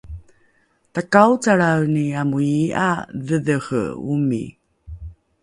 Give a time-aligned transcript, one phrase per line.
[0.93, 2.87] Takaocalraeni amo ii'a
[3.27, 3.81] dhedhehe
[4.11, 4.43] omi